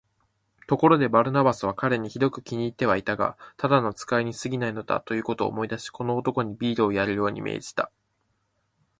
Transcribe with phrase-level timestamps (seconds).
[0.65, 7.91] ところで、バルナバスは彼にひどく気に入ってはいたが、ただの使いにすぎないのだ、ということを思い出し、この男にビールをやるように命じた。